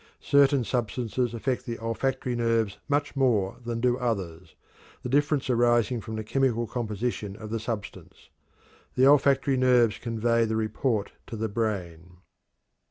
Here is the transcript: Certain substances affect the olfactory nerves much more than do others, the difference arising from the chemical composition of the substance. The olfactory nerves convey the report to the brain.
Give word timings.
Certain 0.23 0.63
substances 0.63 1.31
affect 1.31 1.67
the 1.67 1.77
olfactory 1.77 2.35
nerves 2.35 2.79
much 2.89 3.15
more 3.15 3.57
than 3.63 3.79
do 3.79 3.99
others, 3.99 4.55
the 5.03 5.09
difference 5.09 5.47
arising 5.47 6.01
from 6.01 6.15
the 6.15 6.23
chemical 6.23 6.65
composition 6.65 7.35
of 7.35 7.51
the 7.51 7.59
substance. 7.59 8.31
The 8.95 9.05
olfactory 9.05 9.57
nerves 9.57 9.99
convey 9.99 10.45
the 10.45 10.55
report 10.55 11.11
to 11.27 11.35
the 11.35 11.49
brain. 11.49 12.17